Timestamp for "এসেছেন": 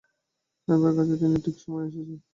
1.89-2.19